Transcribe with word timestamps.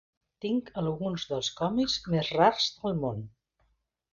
Tinc 0.45 0.71
alguns 0.81 1.25
dels 1.33 1.49
còmics 1.61 1.99
més 2.15 2.33
rars 2.41 2.73
del 2.81 2.99
món. 3.05 3.25